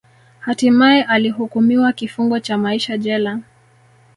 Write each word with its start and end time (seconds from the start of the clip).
Hatimae 0.39 1.03
alihukumiwa 1.03 1.93
kifungo 1.93 2.39
cha 2.39 2.57
maisha 2.57 2.97
jela 2.97 3.39